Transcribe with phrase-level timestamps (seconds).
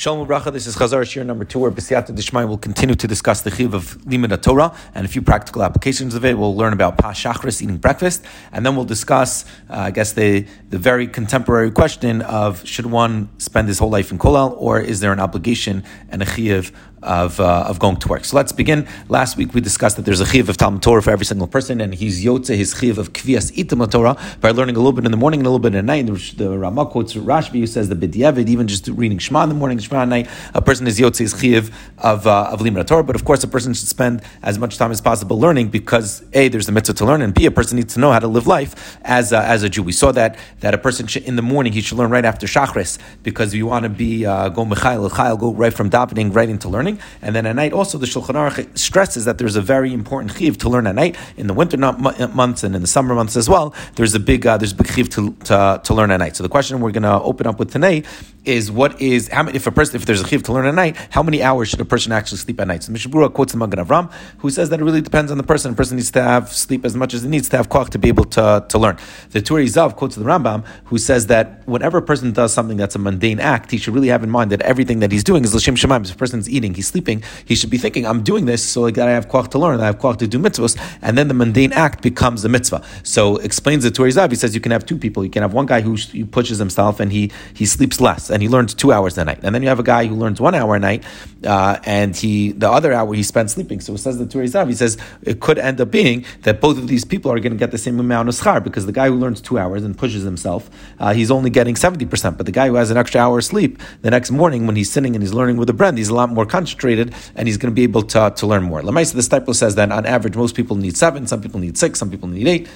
[0.00, 3.42] Shalom Bracha, this is Chazar Shiur number two, where B'siyata Dishmaya will continue to discuss
[3.42, 6.38] the chiv of Limud Torah and a few practical applications of it.
[6.38, 10.46] We'll learn about Pas Shachris, eating breakfast, and then we'll discuss, uh, I guess, the,
[10.70, 15.00] the very contemporary question of should one spend his whole life in Kollel, or is
[15.00, 16.72] there an obligation and a chiv
[17.02, 18.24] of, uh, of going to work.
[18.24, 18.86] So let's begin.
[19.08, 21.80] Last week we discussed that there's a chiv of Talmud Torah for every single person,
[21.80, 25.10] and he's yotze his chiv of kvias itam Torah by learning a little bit in
[25.10, 26.06] the morning and a little bit at night.
[26.06, 29.54] The, the Ramah quotes Rashbi who says the b'diavad, even just reading Shema in the
[29.54, 33.04] morning, Shema at night, a person is yotze his chiv of uh, of limud Torah.
[33.04, 36.48] But of course, a person should spend as much time as possible learning because a
[36.48, 38.46] there's a mitzvah to learn, and b a person needs to know how to live
[38.46, 39.82] life as a, as a Jew.
[39.82, 42.46] We saw that that a person should, in the morning he should learn right after
[42.46, 45.08] shachris because you want to be uh, go mechail
[45.38, 46.89] go right from davening right into learning,
[47.22, 47.72] and then at night.
[47.72, 51.16] Also, the Shulchan Aruch stresses that there's a very important chiv to learn at night
[51.36, 53.74] in the winter months and in the summer months as well.
[53.96, 56.36] There's a big uh, there's a big chiv to, to, to learn at night.
[56.36, 58.04] So the question we're going to open up with today
[58.44, 60.74] is what is how many, if a person if there's a chiv to learn at
[60.74, 62.82] night, how many hours should a person actually sleep at night?
[62.82, 65.44] So Mishnah Berurah quotes the Magen Avram, who says that it really depends on the
[65.44, 65.72] person.
[65.72, 67.98] A person needs to have sleep as much as he needs to have koch to
[67.98, 68.96] be able to, to learn.
[69.30, 72.94] The Turi Zav quotes the Rambam, who says that whenever a person does something that's
[72.94, 75.54] a mundane act, he should really have in mind that everything that he's doing is
[75.54, 76.04] l'shem shemaim.
[76.04, 79.08] If a person's eating, he's sleeping, he should be thinking, I'm doing this so that
[79.08, 81.72] I have koch to learn, I have koch to do mitzvahs, and then the mundane
[81.72, 82.82] act becomes a mitzvah.
[83.02, 84.30] So explains the Turi Zav.
[84.30, 85.24] He says you can have two people.
[85.24, 88.48] You can have one guy who pushes himself and he he sleeps less and he
[88.48, 89.40] learns two hours a night.
[89.42, 91.04] And then you have a guy who learns one hour a night,
[91.44, 93.80] uh, and he the other hour he spends sleeping.
[93.80, 96.78] So it says the Turei Zav, he says it could end up being that both
[96.78, 99.08] of these people are going to get the same amount of schar because the guy
[99.08, 102.36] who learns two hours and pushes himself, uh, he's only getting seventy percent.
[102.36, 104.90] But the guy who has an extra hour of sleep, the next morning when he's
[104.90, 107.72] sitting and he's learning with a brand, he's a lot more concentrated and he's going
[107.72, 108.80] to be able to, to learn more.
[108.82, 111.98] Lamaisa, the disciple says that on average most people need seven, some people need six,
[111.98, 112.68] some people need eight.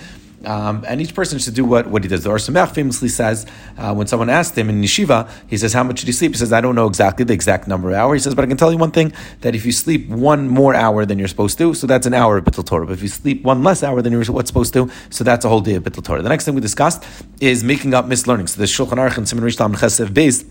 [0.47, 2.25] Um, and each person should do what, what he does.
[2.25, 3.47] The Or Sameach famously says,
[3.79, 6.33] uh, when someone asked him in yeshiva, he says, How much did you sleep?
[6.33, 8.23] He says, I don't know exactly the exact number of hours.
[8.23, 10.75] He says, But I can tell you one thing that if you sleep one more
[10.75, 12.87] hour than you're supposed to, so that's an hour of Bittul Torah.
[12.87, 15.49] But if you sleep one less hour than you're what's supposed to, so that's a
[15.49, 16.23] whole day of Bittul Torah.
[16.23, 17.05] The next thing we discussed
[17.41, 18.49] is making up mislearning.
[18.49, 20.45] So the Shulchan Aruch and Simon Rish Chesev Beis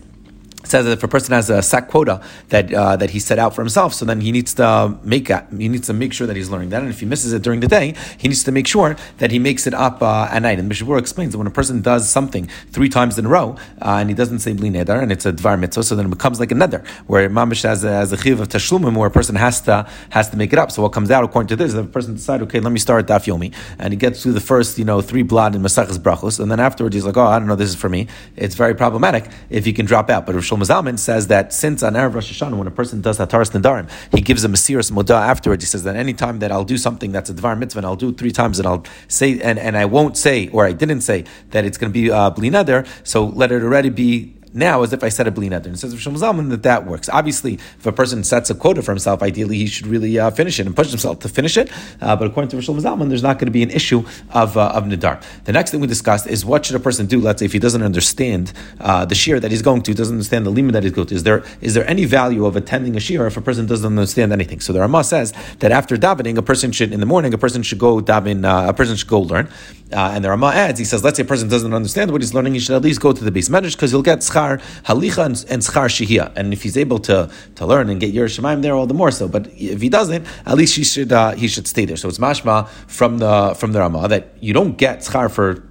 [0.66, 3.54] says that if a person has a sack quota that uh, that he set out
[3.54, 6.36] for himself, so then he needs to make it, he needs to make sure that
[6.36, 8.66] he's learning that, and if he misses it during the day, he needs to make
[8.66, 10.58] sure that he makes it up uh, at night.
[10.58, 13.98] And Mishabur explains that when a person does something three times in a row uh,
[14.00, 16.40] and he doesn't say bli neder, and it's a dvar mitzvah, so then it becomes
[16.40, 19.34] like a neder, where mamish has a, has a chiv of tashlumim, where a person
[19.36, 20.70] has to has to make it up.
[20.70, 23.06] So what comes out according to this, is the person decides, okay, let me start
[23.06, 26.40] daf yomi, and he gets through the first you know three blood in masachas brachos,
[26.40, 28.08] and then afterwards he's like, oh, I don't know, this is for me.
[28.36, 30.26] It's very problematic if he can drop out.
[30.26, 33.18] But Rav Shlomo Zalman says that since on Erev Rosh Hashanah, when a person does
[33.18, 35.64] Hataras Nadarim, he gives a Mesiris Moda afterwards.
[35.64, 37.96] He says that any time that I'll do something that's a Dvar Mitzvah, and I'll
[37.96, 41.00] do it three times, and I'll say, and, and I won't say, or I didn't
[41.00, 44.82] say, that it's going to be uh, Bli Neder, so let it already be now
[44.82, 45.66] as if I said a bli neder.
[45.66, 47.08] And says Shlomo Zalman that that works.
[47.08, 50.58] Obviously, if a person sets a quota for himself, ideally he should really uh, finish
[50.58, 51.70] it and push himself to finish it.
[52.00, 54.72] Uh, but according to Shlomo Zalman, there's not going to be an issue of uh,
[54.74, 55.22] of nidar.
[55.44, 57.20] The next thing we discussed is what should a person do?
[57.20, 60.46] Let's say if he doesn't understand uh, the shiur that he's going to, doesn't understand
[60.46, 61.14] the limit that he's going to.
[61.14, 64.32] Is there is there any value of attending a shiur if a person doesn't understand
[64.32, 64.60] anything?
[64.60, 67.62] So the Rama says that after davening, a person should in the morning a person
[67.62, 69.48] should go daven, uh, a person should go learn.
[69.92, 72.34] Uh, and the Ramah adds, he says, let's say a person doesn't understand what he's
[72.34, 74.43] learning, he should at least go to the beis medrash because he'll get schar
[74.88, 76.32] halicha and, schar shihia.
[76.36, 79.28] And if he's able to, to learn and get Yerushalayim there, all the more so.
[79.28, 81.96] But if he doesn't, at least he should uh, he should stay there.
[81.96, 85.62] So it's mashma from the from the Ramah that you don't get schar for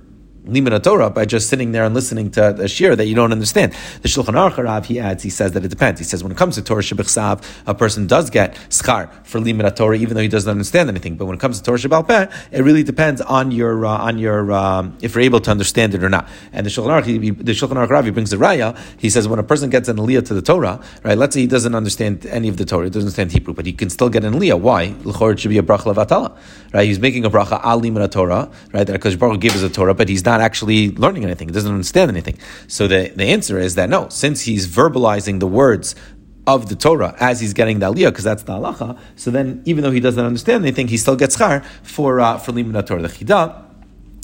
[0.45, 3.73] limud Torah by just sitting there and listening to a shiur that you don't understand.
[4.01, 5.99] The Shulchan Aruch Rav, he adds, he says that it depends.
[5.99, 9.75] He says when it comes to Torah Shabbat a person does get schar for limud
[9.75, 11.15] Torah even though he doesn't understand anything.
[11.15, 14.51] But when it comes to Torah Shabbat it really depends on your uh, on your
[14.51, 16.27] um, if you're able to understand it or not.
[16.51, 18.77] And the Shulchan Aruch, he, the Shulchan Aruch Rav, he brings the raya.
[18.97, 21.17] He says when a person gets an aliyah to the Torah, right?
[21.17, 23.73] Let's say he doesn't understand any of the Torah, he doesn't understand Hebrew, but he
[23.73, 24.59] can still get an aliyah.
[24.59, 24.95] Why?
[25.03, 26.35] L'chor it should be a bracha levatala,
[26.73, 26.87] right?
[26.87, 28.85] He's making a bracha al limud Torah, right?
[28.85, 31.47] That because Baruch Hu gives a Torah, but he's not actually learning anything.
[31.47, 32.37] He doesn't understand anything.
[32.67, 35.95] So the, the answer is that no, since he's verbalizing the words
[36.45, 38.99] of the Torah as he's getting the aliyah, because that's the halacha.
[39.15, 42.51] So then, even though he doesn't understand anything, he still gets schar for uh, for
[42.51, 43.01] limud Torah.
[43.01, 43.63] The chidah,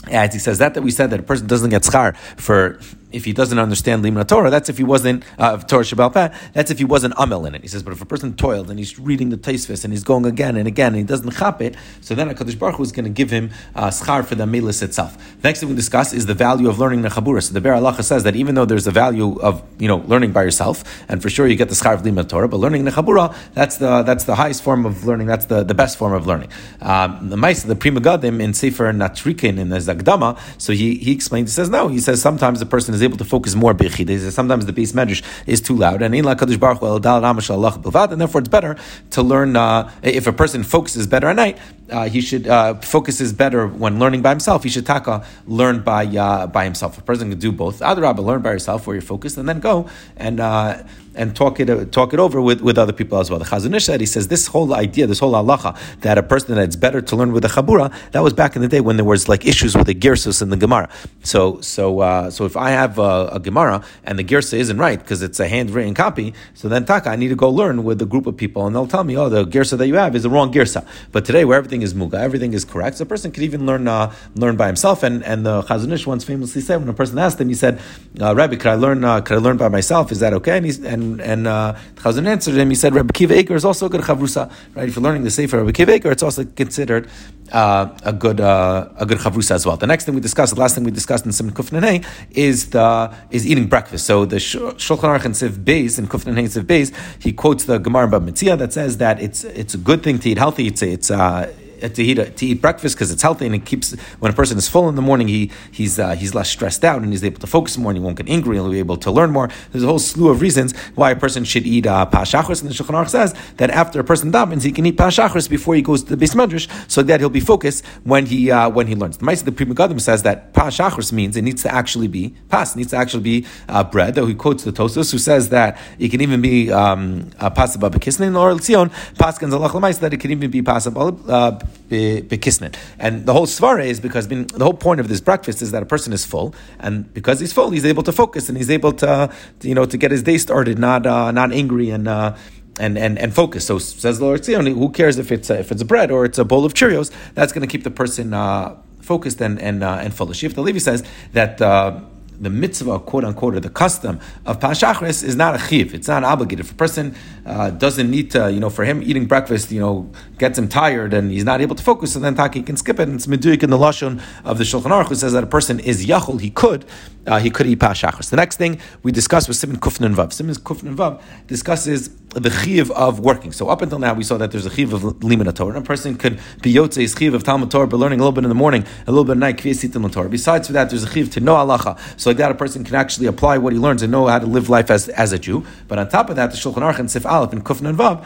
[0.07, 2.79] as he says that that we said that a person doesn't get schar for
[3.11, 6.77] if he doesn't understand Limna Torah, that's if he wasn't uh, Torah Shabbat that's if
[6.77, 7.61] he wasn't Amel in it.
[7.61, 10.25] He says, but if a person toiled and he's reading the Taisvis and he's going
[10.25, 13.05] again and again and he doesn't chap it, so then Hakadosh Baruch Hu is going
[13.05, 15.17] to give him uh, schar for the melis itself.
[15.43, 17.41] Next thing we discuss is the value of learning Nechabura.
[17.41, 20.31] So the Be'er Halacha says that even though there's a value of you know learning
[20.31, 23.35] by yourself, and for sure you get the schar of Limna Torah, but learning Nechabura,
[23.53, 25.27] that's the that's the highest form of learning.
[25.27, 26.49] That's the, the best form of learning.
[26.81, 31.11] Um, the Mice, the Pri Megadim in Sefer Natrikin in the Zagdama, so he he
[31.11, 31.51] explains.
[31.51, 31.87] He says no.
[31.87, 35.23] He says sometimes the person is is able to focus more Sometimes the beis medrash
[35.47, 38.77] is too loud, and in Kadosh Baruch Hu and therefore it's better
[39.11, 39.55] to learn.
[39.55, 41.57] Uh, if a person focuses better at night,
[41.89, 44.63] uh, he should uh, focuses better when learning by himself.
[44.63, 46.97] He should taka learn by uh, by himself.
[46.97, 47.79] A person can do both.
[47.79, 50.83] Adarabba, learn by yourself where you're focused, and then go and uh,
[51.19, 53.39] and talk it talk it over with, with other people as well.
[53.39, 56.55] The Chazon Ish said he says this whole idea, this whole halacha that a person
[56.55, 57.93] that it's better to learn with a chabura.
[58.11, 60.51] That was back in the day when there was like issues with the girsus and
[60.51, 60.89] the Gemara.
[61.23, 64.97] So so uh, so if I have a, a Gemara and the girsa isn't right
[64.97, 68.05] because it's a handwritten copy, so then taka I need to go learn with a
[68.05, 70.29] group of people and they'll tell me, oh, the girsa that you have is the
[70.29, 70.87] wrong girsa.
[71.11, 73.87] But today where everything is muga, everything is correct, so a person could even learn
[73.89, 75.03] uh, learn by himself.
[75.03, 77.81] And and the Chazon Ish once famously said when a person asked him, he said,
[78.21, 79.03] uh, Rabbi, could I learn?
[79.03, 80.11] Uh, could I learn by myself?
[80.11, 80.57] Is that okay?
[80.57, 82.69] And he, and and uh, the Chazon answered him.
[82.69, 84.51] He said, Rabbi Kiva Eiger is also a good chavrusa.
[84.75, 84.87] Right?
[84.89, 87.09] If you're learning the Sefer Rabbi Kiva Eiger, it's also considered
[87.51, 89.77] uh, a good uh, a good chavrusa as well.
[89.77, 93.13] The next thing we discussed, the last thing we discussed in Simon Kufnanei is the
[93.31, 94.05] is eating breakfast.
[94.05, 98.07] So the Shulchan Aruch and Siv Beis and Kufnanei Siv Beis, he quotes the Gemara
[98.07, 100.67] Bava Metzia that says that it's it's a good thing to eat healthy.
[100.67, 104.31] It's it's uh, to eat, to eat breakfast because it's healthy and it keeps when
[104.31, 107.11] a person is full in the morning he he's uh, he's less stressed out and
[107.11, 109.11] he's able to focus more and he won't get angry and he'll be able to
[109.11, 109.49] learn more.
[109.71, 112.73] There's a whole slew of reasons why a person should eat uh, pashachris and the
[112.73, 116.03] Shulchan Aruch says that after a person davens he can eat pashachris before he goes
[116.03, 119.17] to the beis medrash so that he'll be focused when he uh, when he learns.
[119.17, 122.75] The Maisa the Pri Megadim says that pashachris means it needs to actually be pas,
[122.75, 124.15] needs to actually be uh, bread.
[124.15, 127.89] Though he quotes the Tosfos who says that it can even be um, uh, pasaba
[127.89, 131.59] bekisnin or Tzion paskins Allah that it can even be pasaba uh,
[131.89, 132.75] Kisnin.
[132.97, 135.85] And the whole svara is because the whole point of this breakfast is that a
[135.85, 139.31] person is full, and because he's full, he's able to focus and he's able to,
[139.61, 142.07] you know, to get his day started, not uh, not angry and.
[142.07, 142.35] Uh,
[142.81, 143.65] and, and, and focus.
[143.65, 146.23] So says the Lord Zion, who cares if it's a, if it's a bread or
[146.23, 147.11] it's a bowl of Cheerios?
[147.33, 150.27] That's going to keep the person uh, focused and and uh, and full.
[150.27, 151.99] The Levi says that uh,
[152.39, 155.93] the mitzvah, quote unquote, or the custom of Pashachris is not a chiv.
[155.93, 156.65] It's not obligated.
[156.65, 157.15] If a person
[157.45, 161.13] uh, doesn't need to, you know, for him eating breakfast, you know, gets him tired
[161.13, 163.07] and he's not able to focus, and then taki can skip it.
[163.07, 165.79] And it's meduik in the lashon of the Shulchan Aruch who says that a person
[165.79, 166.85] is yachol, he could,
[167.27, 168.29] uh, he could eat Pashachris.
[168.29, 170.33] The next thing we discussed was Simon Kufnan Vav.
[170.33, 173.51] Simon Kufnan Vav discusses the chiv of working.
[173.51, 175.79] So up until now, we saw that there's a chiv of limud Torah.
[175.79, 178.49] A person could be yotzei chiv of Talmud Torah, but learning a little bit in
[178.49, 179.61] the morning, a little bit at night.
[179.63, 181.99] Besides for that, there's a chiv to know halacha.
[182.19, 184.45] So like that, a person can actually apply what he learns and know how to
[184.45, 185.65] live life as, as a Jew.
[185.87, 188.25] But on top of that, the Shulchan Aruch and Sif Aleph and Kufnan Vav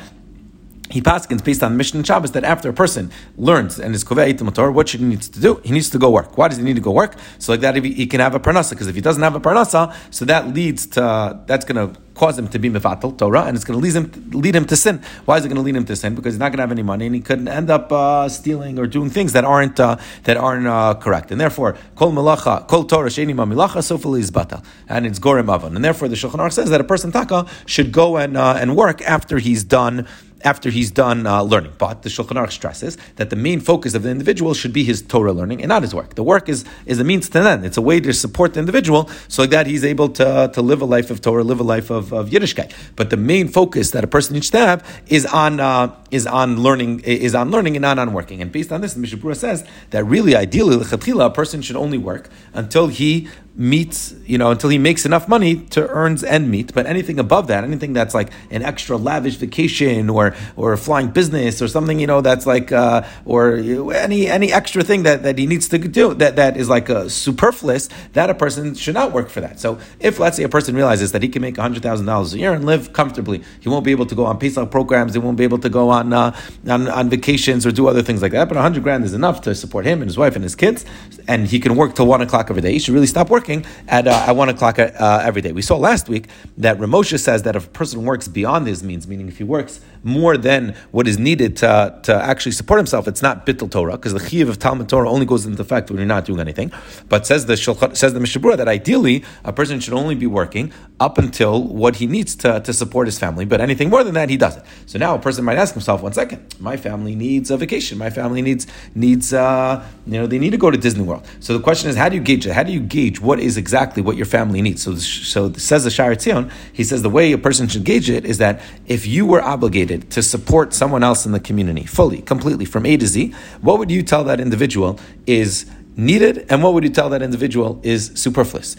[0.90, 4.40] he paskins based on Mishnah and Shabbos that after a person learns and is kovei
[4.42, 5.62] motor, what should he needs to do?
[5.64, 6.38] He needs to go work.
[6.38, 7.16] Why does he need to go work?
[7.40, 8.72] So like that, he, he can have a parnasa.
[8.72, 12.38] Because if he doesn't have a parnasa, so that leads to that's going to cause
[12.38, 15.02] him to be mevatel Torah, and it's going to lead him lead him to sin.
[15.26, 16.16] Why is it going to lead him to sin?
[16.16, 18.78] Because he's not going to have any money, and he could end up uh, stealing
[18.78, 21.32] or doing things that aren't uh, that aren't uh, correct.
[21.32, 25.54] And therefore, kol malacha, kol Torah sheni ma milacha sofali is batal, and it's gorem
[25.54, 25.76] avon.
[25.76, 28.76] And therefore, the Shulchan Aruch says that a person taka should go and uh, and
[28.76, 30.08] work after he's done
[30.44, 31.74] after he's done uh, learning.
[31.78, 35.02] But the Shulchan Aruch stresses that the main focus of the individual should be his
[35.02, 36.16] Torah learning and not his work.
[36.16, 37.66] The work is, is a means to an end.
[37.66, 40.86] It's a way to support the individual so that he's able to, to live a
[40.86, 42.74] life of Torah, live a life of, of Yiddishkeit.
[42.96, 46.58] But the main focus that a person needs to have is on uh, is on
[46.62, 48.42] learning is on learning and not on working.
[48.42, 52.88] And based on this, Berurah says that really, ideally, a person should only work until
[52.88, 56.74] he meets, you know, until he makes enough money to earns end meet.
[56.74, 61.10] But anything above that, anything that's like an extra lavish vacation or or a flying
[61.10, 65.38] business or something, you know, that's like uh, or any any extra thing that, that
[65.38, 69.12] he needs to do that that is like a superfluous, that a person should not
[69.12, 69.60] work for that.
[69.60, 72.40] So if let's say a person realizes that he can make hundred thousand dollars a
[72.40, 75.38] year and live comfortably, he won't be able to go on Pesach programs, he won't
[75.38, 76.36] be able to go on uh,
[76.68, 78.50] on, on vacations or do other things like that.
[78.50, 80.86] But hundred grand is enough to support him and his wife and his kids,
[81.28, 82.72] and he can work till one o'clock every day.
[82.72, 85.52] He should really stop working working at, uh, at one o'clock uh, every day.
[85.52, 89.06] We saw last week that Ramosha says that if a person works beyond his means,
[89.06, 93.22] meaning if he works more than what is needed to, to actually support himself, it's
[93.22, 96.08] not bittul Torah because the chiyuv of Talmud Torah only goes into effect when you're
[96.08, 96.72] not doing anything.
[97.10, 100.72] But says the says the Mishnah Berurah that ideally a person should only be working
[101.00, 104.30] up until what he needs to, to support his family, but anything more than that
[104.30, 104.66] he doesn't.
[104.86, 108.10] So now a person might ask himself, one second, my family needs a vacation, my
[108.10, 111.28] family needs needs uh, you know they need to go to Disney World.
[111.40, 112.54] So the question is, how do you gauge it?
[112.54, 114.82] How do you gauge what is exactly what your family needs.
[114.84, 118.26] So, so says the Sha'ar Tzion, he says the way a person should gauge it
[118.26, 122.66] is that if you were obligated to support someone else in the community fully, completely,
[122.66, 126.84] from A to Z, what would you tell that individual is needed, and what would
[126.84, 128.76] you tell that individual is superfluous?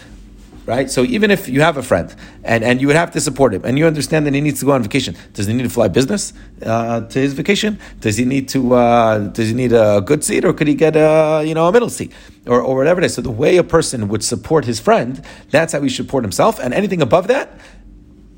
[0.66, 0.90] right?
[0.90, 3.64] So even if you have a friend and, and you would have to support him
[3.64, 5.88] and you understand that he needs to go on vacation, does he need to fly
[5.88, 6.33] business
[6.64, 7.78] uh, to his vacation?
[8.00, 10.97] Does he need to uh, does he need a good seat or could he get
[10.97, 12.12] a you know a middle seat
[12.47, 13.14] or, or whatever it is?
[13.14, 16.59] So the way a person would support his friend, that's how he should support himself.
[16.59, 17.59] And anything above that,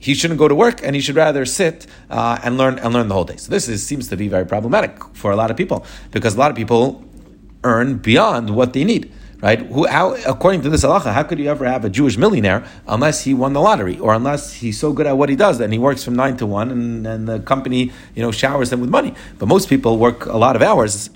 [0.06, 3.08] he shouldn't go to work and he should rather sit uh, and learn and learn
[3.08, 3.36] the whole day.
[3.36, 6.38] So this is, seems to be very problematic for a lot of people because a
[6.38, 7.04] lot of people
[7.64, 9.60] earn beyond what they need right?
[9.60, 13.24] Who, how, according to this halacha, how could you ever have a Jewish millionaire unless
[13.24, 15.78] he won the lottery or unless he's so good at what he does that he
[15.78, 19.14] works from nine to one and, and the company, you know, showers him with money?
[19.38, 21.10] But most people work a lot of hours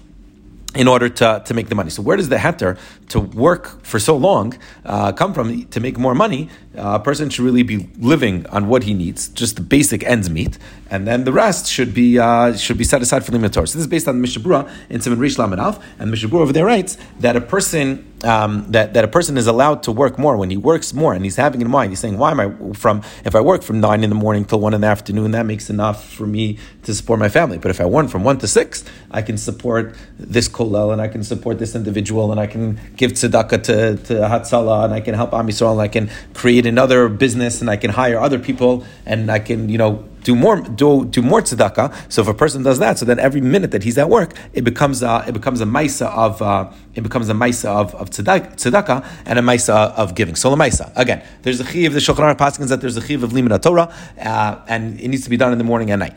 [0.74, 1.90] in order to, to make the money.
[1.90, 5.98] So where does the heter to work for so long uh, come from to make
[5.98, 6.48] more money?
[6.76, 10.30] Uh, a person should really be living on what he needs, just the basic ends
[10.30, 10.58] meet,
[10.88, 13.62] and then the rest should be uh, should be set aside for the limit So
[13.62, 15.58] this is based on Mishnah Berurah in Simon Rish Lamed
[15.98, 19.46] and Mishnah Berurah over there writes that a person um, that, that a person is
[19.46, 22.18] allowed to work more when he works more and he's having in mind, he's saying,
[22.18, 24.82] why am I from, if I work from nine in the morning till one in
[24.82, 27.58] the afternoon, that makes enough for me to support my family.
[27.58, 31.08] But if I work from one to six, I can support this kollel and I
[31.08, 35.14] can support this individual and I can give tzedakah to, to Hatzalah and I can
[35.14, 39.30] help Am and I can create another business and I can hire other people and
[39.30, 42.12] I can, you know, do more do, do more tzedakah.
[42.12, 44.62] So if a person does that, so then every minute that he's at work, it
[44.62, 49.06] becomes a, it becomes a maisa of uh, it becomes a maisa of, of tzedakah
[49.26, 50.36] and a maisa of giving.
[50.36, 53.30] So maisa again, there's a chi of the Shulchan Aruch that there's a chi of
[53.32, 56.16] limud Torah, uh, and it needs to be done in the morning and night.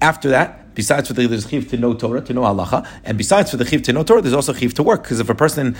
[0.00, 3.50] After that, besides for the there's chiv to know Torah, to know halacha, and besides
[3.50, 5.76] for the chiv to know Torah, there's also chiv to work because if a person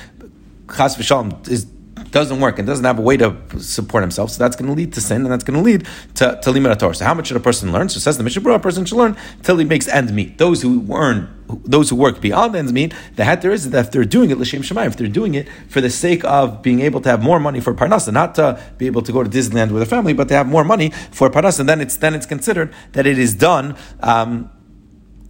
[0.69, 1.67] chas v'shalom is
[2.11, 4.93] doesn't work and doesn't have a way to support himself, so that's going to lead
[4.95, 6.95] to sin and that's going to lead to, to limit Torah.
[6.95, 7.89] So how much should a person learn?
[7.89, 10.39] So says the Mishnah a person should learn till he makes end meet.
[10.39, 14.05] Those who earn, those who work beyond ends meet, the heter is that if they're
[14.05, 17.09] doing it l'shem shemayim, if they're doing it for the sake of being able to
[17.09, 19.87] have more money for parnasa, not to be able to go to Disneyland with a
[19.87, 23.19] family, but to have more money for parnasa, then it's then it's considered that it
[23.19, 23.77] is done.
[24.01, 24.51] Um,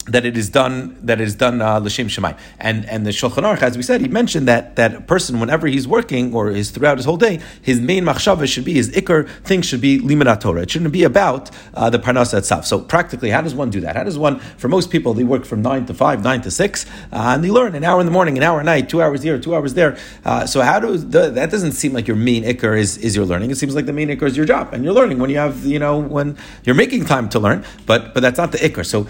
[0.07, 2.37] that it is done that it is done uh, l'shem shemai.
[2.59, 5.87] And and the Shulchan Aruch, as we said, he mentioned that that person, whenever he's
[5.87, 9.63] working or is throughout his whole day, his main machshava should be his ikr thing
[9.63, 10.63] should be limanat Torah.
[10.63, 12.67] It shouldn't be about uh, the parnasa itself.
[12.67, 13.97] So practically, how does one do that?
[13.97, 14.39] How does one?
[14.39, 17.51] For most people, they work from nine to five, nine to six, uh, and they
[17.51, 19.75] learn an hour in the morning, an hour at night, two hours here, two hours
[19.75, 19.99] there.
[20.25, 23.27] Uh, so how do the, that doesn't seem like your main ikr is is your
[23.27, 23.51] learning?
[23.51, 25.65] It seems like the main ikr is your job, and you're learning when you have
[25.67, 28.85] you know when you're making time to learn, but but that's not the ikr.
[28.85, 29.07] So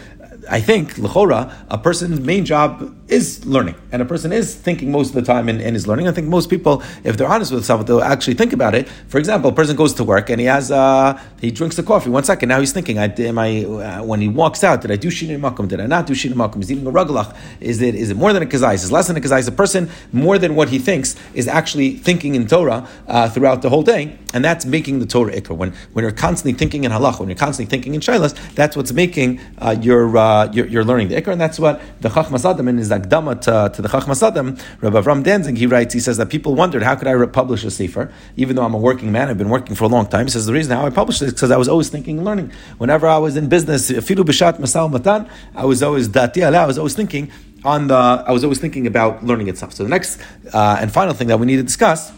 [0.49, 5.09] I think, lechora, a person's main job is learning, and a person is thinking most
[5.09, 6.06] of the time in his learning.
[6.09, 8.88] I think most people, if they're honest with themselves, they'll actually think about it.
[9.09, 12.11] For example, a person goes to work and he has uh, he drinks the coffee.
[12.11, 14.97] One second, now he's thinking, I, am I uh, when he walks out, did I
[14.97, 15.68] do shinei makom?
[15.68, 16.56] Did I not do shinei makom?
[16.56, 17.37] He's eating a ragalach.
[17.61, 18.75] Is it is it more than a kazais?
[18.75, 19.49] Is less than a kazais?
[19.49, 23.70] A person more than what he thinks is actually thinking in Torah uh, throughout the
[23.70, 25.56] whole day, and that's making the Torah ikra.
[25.56, 28.92] When when you're constantly thinking in halach, when you're constantly thinking in shilas, that's what's
[28.92, 32.68] making uh, your uh, you're, you're, learning the Ikr, and that's what the Chachmas Adam
[32.68, 36.16] in his Akdama to, to the Chachmas Adam, Rabbi Avram Danzig, he writes, he says
[36.16, 39.28] that people wondered, how could I publish a Sefer, even though I'm a working man,
[39.28, 40.26] I've been working for a long time.
[40.26, 42.52] He says, the reason how I published it is because I was always thinking learning.
[42.78, 46.78] Whenever I was in business, Filu Bishat Masal Matan, I was always Dati I was
[46.78, 47.30] always thinking
[47.64, 49.75] on the, I was always thinking about learning itself.
[49.75, 50.20] So the next
[50.52, 52.12] uh, and final thing that we need to discuss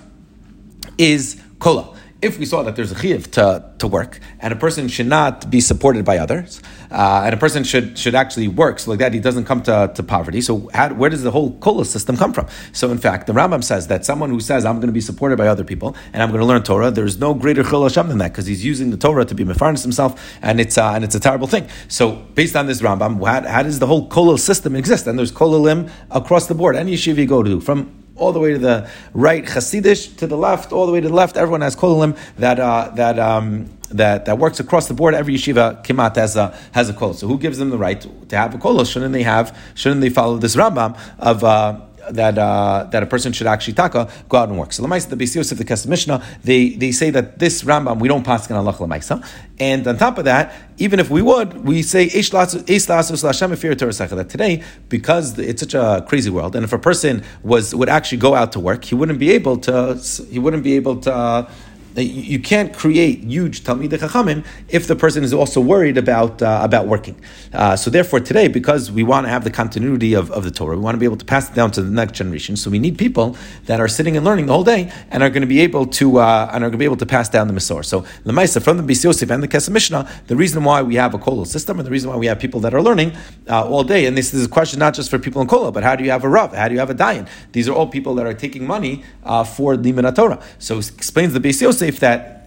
[0.99, 4.87] is Kola if we saw that there's a chiyuv to, to work, and a person
[4.87, 8.91] should not be supported by others, uh, and a person should should actually work, so
[8.93, 10.41] like that he doesn't come to, to poverty.
[10.41, 12.47] So how, where does the whole kola system come from?
[12.73, 15.37] So in fact, the Rambam says that someone who says I'm going to be supported
[15.37, 18.19] by other people and I'm going to learn Torah, there's no greater chil Hashem than
[18.19, 21.14] that because he's using the Torah to be mefarnas himself, and it's uh, and it's
[21.14, 21.69] a terrible thing.
[21.88, 25.07] So based on this Rambam, how, how does the whole kola system exist?
[25.07, 25.62] And there's kola
[26.11, 26.76] across the board.
[26.76, 30.37] Any yeshiva you go to from all the way to the right, Hasidish to the
[30.37, 31.37] left, all the way to the left.
[31.37, 35.14] Everyone has kolim that uh, that um, that that works across the board.
[35.14, 37.14] Every yeshiva kimat has a has a kol.
[37.14, 38.83] So who gives them the right to have a kol?
[38.85, 39.57] Shouldn't they have?
[39.75, 41.43] Shouldn't they follow this Rambam of?
[41.45, 44.73] Uh, that uh, that a person should actually taka go out and work.
[44.73, 48.09] So lemaisa the Beis Yosef the Kesef Mishnah they they say that this Rambam we
[48.09, 49.25] don't pass on Allah lemaisa,
[49.59, 55.61] and on top of that, even if we would, we say that today because it's
[55.61, 58.85] such a crazy world, and if a person was would actually go out to work,
[58.85, 61.12] he wouldn't be able to he wouldn't be able to.
[61.12, 61.50] Uh,
[61.97, 66.87] you can't create huge Talmidei Chachamim if the person is also worried about uh, about
[66.87, 67.21] working.
[67.53, 70.77] Uh, so therefore, today, because we want to have the continuity of, of the Torah,
[70.77, 72.57] we want to be able to pass it down to the next generation.
[72.57, 75.43] So we need people that are sitting and learning the whole day and are going
[75.43, 77.55] to be able to uh, and are going to be able to pass down the
[77.55, 77.85] Masorah.
[77.85, 80.95] So the Maisa from the Beis Yosef and the Kesef Mishnah, the reason why we
[80.97, 83.13] have a kollel system and the reason why we have people that are learning
[83.49, 85.83] uh, all day, and this is a question not just for people in kolal, but
[85.83, 86.55] how do you have a rav?
[86.55, 87.29] How do you have a dayan?
[87.53, 90.43] These are all people that are taking money uh, for the Torah.
[90.59, 92.39] So it explains the Beis Yosef that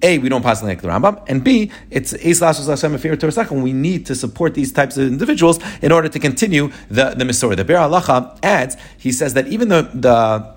[0.00, 4.54] a, we don't pass like the Rambam, and B, it's when we need to support
[4.54, 7.56] these types of individuals in order to continue the, the Masorah.
[7.56, 10.56] The Be'er Halacha adds, he says that even the, the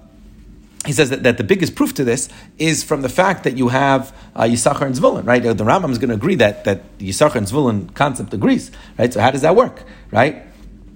[0.86, 3.70] he says that, that the biggest proof to this is from the fact that you
[3.70, 5.42] have uh, Yisachar and Zvulun, right?
[5.42, 9.12] The Rambam is going to agree that, that Yisachar and Zvulun concept agrees, right?
[9.12, 10.44] So how does that work, right?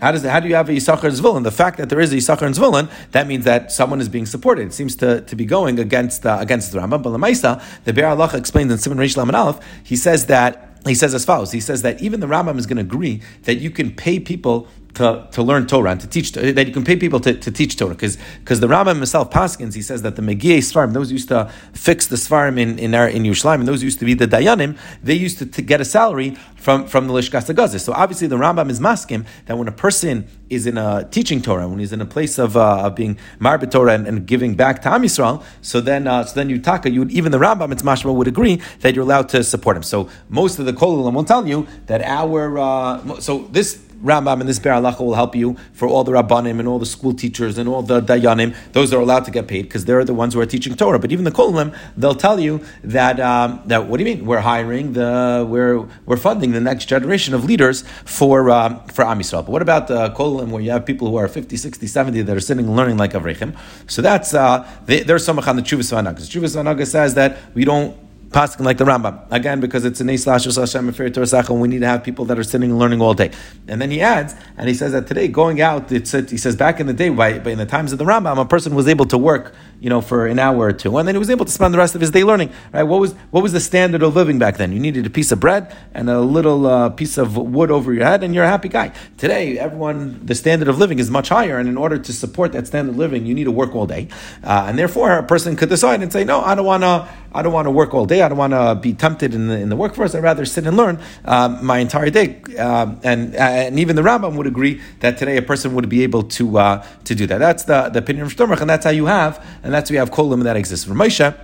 [0.02, 1.44] How does how do you have a Yisachar Zvulun?
[1.44, 4.68] The fact that there is a Yisachar Zvulun, that means that someone is being supported.
[4.68, 7.02] It seems to, to be going against uh, against the Rambam.
[7.02, 10.96] But Lamaisa, the Be'er Allah explains in Simon Reish Laman Aleph, he says that he
[10.96, 11.52] says as follows.
[11.52, 14.68] He says that even the Rambam is going to agree that you can pay people
[14.96, 17.78] to, to learn Torah and to teach that you can pay people to, to teach
[17.78, 17.94] Torah.
[17.94, 21.52] Because because the Rambam himself Paskins he says that the Megiyah Svarim those used to
[21.74, 24.78] fix the Svarim in in, our, in Yerushalayim and those used to be the Dayanim
[25.04, 28.38] they used to, to get a salary from from the Lishkas Gazis so obviously the
[28.38, 32.02] Rambam is maskim that when a person is in a teaching Torah when he's in
[32.02, 35.44] a place of, uh, of being marbet Torah and, and, giving back to Am Yisrael
[35.62, 38.62] so then uh, so then you taka you even the Rambam it's mashma would agree
[38.82, 39.84] that you're allowed to support him.
[39.84, 44.50] So most of the kolim will tell you that our uh, so this Rambam and
[44.50, 47.58] this Be'er Halacha will help you for all the Rabbanim and all the school teachers
[47.58, 48.56] and all the Dayanim.
[48.74, 51.00] Those are allowed to get paid because they're the ones who are teaching Torah.
[51.00, 54.26] But even the Kolim, they'll tell you that, um, that what do you mean?
[54.26, 59.20] We're hiring the, we're, we're funding the next generation of leaders for, um, for Am
[59.20, 59.46] Yisrael.
[59.46, 62.36] But what about the Kolim where you have people who are 50, 60, 70 that
[62.36, 63.58] are sitting and learning like Avrechim?
[63.88, 66.86] So that's, uh, they, they're Samach on the Chuvas Vanagas.
[66.86, 68.05] Says that we don't
[68.36, 72.04] Like the Rambam again because it's an Eislash Hashem Torah and we need to have
[72.04, 73.32] people that are sitting and learning all day.
[73.70, 76.82] And then he adds, and he says that today going out, it's he says back
[76.82, 79.06] in the day, by, by in the times of the Rambam, a person was able
[79.06, 81.52] to work you know, for an hour or two, and then he was able to
[81.52, 82.52] spend the rest of his day learning.
[82.72, 82.84] Right?
[82.84, 84.72] What was what was the standard of living back then?
[84.72, 88.06] You needed a piece of bread and a little uh, piece of wood over your
[88.06, 88.94] head, and you're a happy guy.
[89.18, 92.68] Today, everyone, the standard of living is much higher, and in order to support that
[92.68, 94.08] standard of living, you need to work all day,
[94.44, 97.08] uh, and therefore, a person could decide and say, no, I don't want to.
[97.34, 98.22] I don't want to work all day.
[98.26, 100.16] I don't want to be tempted in the, in the workforce.
[100.16, 102.42] I'd rather sit and learn um, my entire day.
[102.58, 106.24] Um, and and even the Rambam would agree that today a person would be able
[106.24, 107.38] to uh, to do that.
[107.38, 110.12] That's the, the opinion of Shtomach, and that's how you have, and that's we have
[110.12, 110.86] kolim that exists.
[110.86, 111.36] For Moshe,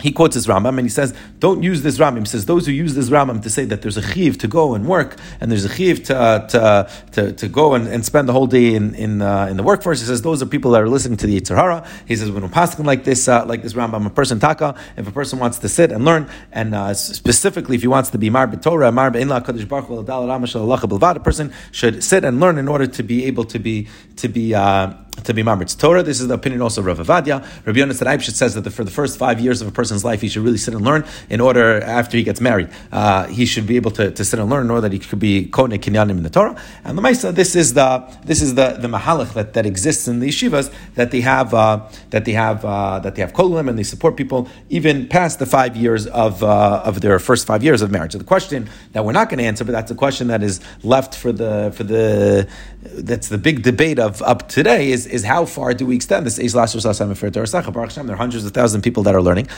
[0.00, 2.20] he quotes his Rambam and he says, don't use this Rambam.
[2.20, 4.74] He says, those who use this Rambam to say that there's a chiv to go
[4.74, 8.28] and work, and there's a chiv to, uh, to, to, to, go and, and spend
[8.28, 10.00] the whole day in, in, uh, in the workforce.
[10.00, 11.86] He says, those are people that are listening to the Yetzer Hara.
[12.06, 14.74] He says, when we pass them like this, uh, like this Rambam, a person taka,
[14.96, 18.18] if a person wants to sit and learn, and uh, specifically if he wants to
[18.18, 22.68] be Mar Torah, Mar Inla Kadosh Baruch hu, a person should sit and learn in
[22.68, 26.02] order to be able to be, to be, uh, to be Mamitz Torah.
[26.02, 27.40] This is the opinion also of Rav Ovadia.
[27.66, 30.20] Rabbi Yonasan Eibshit says that the, for the first five years of a person's life,
[30.20, 33.66] he should really sit and learn in order, after he gets married, uh, he should
[33.66, 36.10] be able to, to sit and learn in order that he could be Kone Kinyanim
[36.10, 36.60] in the Torah.
[36.84, 40.20] And the Maisa, this is the this is the, the Mahalach that, that exists in
[40.20, 43.78] the yeshivas that they have uh, that they have uh, that they have kolim and
[43.78, 47.82] they support people even past the five years of uh, of their first five years
[47.82, 48.12] of marriage.
[48.12, 50.60] So the question that we're not going to answer, but that's a question that is
[50.82, 52.48] left for the for the
[52.82, 56.36] that's the big debate of up today is, is how far do we extend this?
[56.36, 59.48] There are hundreds of thousands of people that are learning.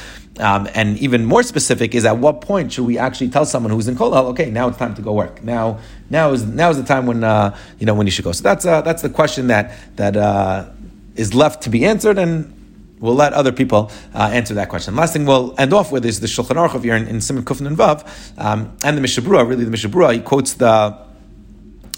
[0.40, 3.86] Um, and even more specific is at what point should we actually tell someone who's
[3.86, 5.42] in Kollel, okay, now it's time to go work.
[5.44, 5.78] Now,
[6.10, 8.32] now is now is the time when uh, you know when you should go.
[8.32, 10.68] So that's uh, that's the question that that uh,
[11.14, 12.52] is left to be answered, and
[12.98, 14.96] we'll let other people uh, answer that question.
[14.96, 17.44] Last thing we'll end off with is the Shulchan Aruch of here in, in Simon
[17.46, 18.04] and Vav,
[18.36, 19.48] um, and the Mishnah Berurah.
[19.48, 21.11] Really, the Mishnah Berurah he quotes the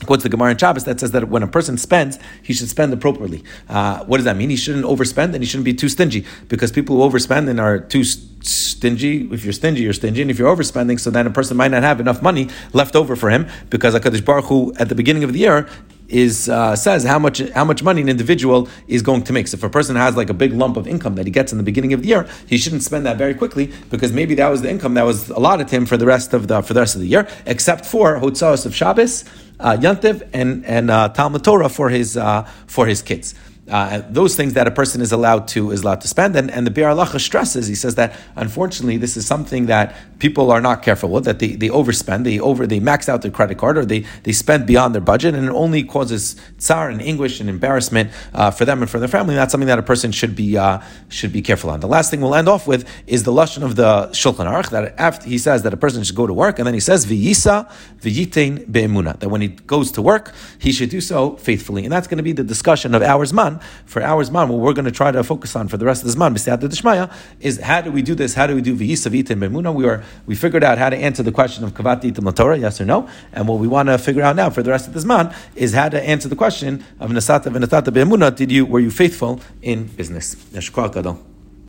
[0.07, 2.93] quotes the Gemara in Shabbos that says that when a person spends, he should spend
[2.93, 3.45] appropriately.
[3.69, 4.51] Uh, what does that mean?
[4.51, 7.79] He shouldn't overspend and he shouldn't be too stingy because people who overspend and are
[7.79, 11.57] too stingy, if you're stingy, you're stingy, and if you're overspending, so then a person
[11.57, 14.95] might not have enough money left over for him because Hakadosh Baruch Hu at the
[14.95, 15.69] beginning of the year
[16.09, 19.49] is uh, says how much how much money an individual is going to make.
[19.49, 21.59] So if a person has like a big lump of income that he gets in
[21.59, 24.63] the beginning of the year, he shouldn't spend that very quickly because maybe that was
[24.63, 26.95] the income that was allotted to him for the rest of the for the rest
[26.95, 29.25] of the year, except for Hotzaos of Shabbos
[29.61, 33.35] uh, Yantiv and and uh, Talmud Torah for his uh, for his kids
[33.69, 36.37] uh, those things that a person is allowed to is allowed to spend.
[36.37, 40.51] And, and the Be'er Halacha stresses, he says that unfortunately this is something that people
[40.51, 43.57] are not careful with, that they, they overspend, they over they max out their credit
[43.57, 47.41] card or they, they spend beyond their budget and it only causes tsar and anguish
[47.41, 49.35] and embarrassment uh, for them and for their family.
[49.35, 51.81] And that's something that a person should be uh, should be careful on.
[51.81, 54.95] The last thing we'll end off with is the lashon of the Shulchan Aruch that
[54.99, 57.71] after he says that a person should go to work and then he says v'yisa
[58.03, 61.85] v'yitain be'emuna that when he goes to work he should do so faithfully.
[61.85, 63.54] And that's going to be the discussion of hours man
[63.87, 66.13] for our Zman, what we're going to try to focus on for the rest of
[66.13, 68.35] the Zman, B'siyata Dishmaya, is how do we do this?
[68.35, 69.75] How do we do V'yisavita and Bemuna?
[69.75, 72.81] We are we figured out how to answer the question of Kavati Itim Torah, yes
[72.81, 73.09] or no.
[73.33, 75.73] And what we want to figure out now for the rest of the Zman is
[75.73, 79.87] how to answer the question of Nasata V'natata Bemuna, did you, were you faithful in
[79.87, 80.35] business?
[80.53, 81.34] Yashkar Gadol.